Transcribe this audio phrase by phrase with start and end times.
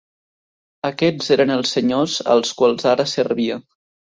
[0.89, 3.63] Aquests eren els senyors als quals ara servia.